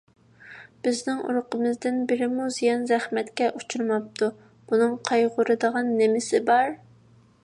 [0.85, 4.31] بىزنىڭ ئۇرۇقىمىزدىن بىرىمۇ زىيان- زەخمەتكە ئۇچرىماپتۇ.
[4.73, 6.75] بۇنىڭ قايغۇرىدىغان نېمىسى بار؟